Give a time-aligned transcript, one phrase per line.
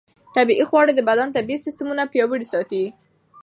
[0.35, 2.83] سالم خواړه د بدن طبیعي سیستمونه پیاوړي ساتي.